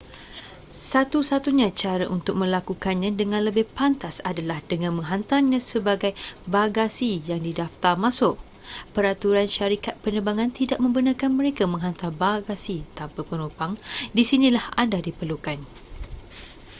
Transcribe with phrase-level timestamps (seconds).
[0.91, 6.11] satu satunya cara untuk melakukannya dengan lebih pantas adalah dengan menghantarnya sebagai
[6.53, 8.35] bagasiyang didaftar masuk
[8.97, 13.73] peraturan syarikat penerbangan tidak membenarkan mereka menghantar bagasi tanpa penumpang
[14.15, 15.59] di sinilah anda diperlukan